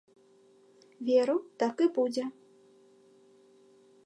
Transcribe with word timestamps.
Веру, 1.09 1.37
так 1.65 1.75
і 1.87 1.91
будзе. 1.99 2.25